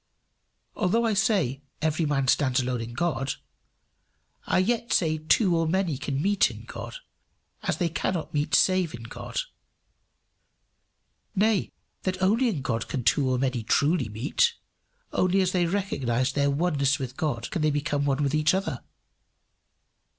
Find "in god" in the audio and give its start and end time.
2.81-3.35, 6.49-6.95, 8.95-9.41, 12.49-12.87